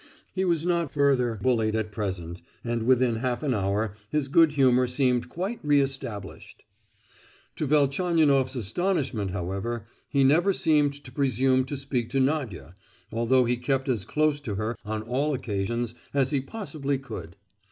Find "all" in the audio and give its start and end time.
15.03-15.35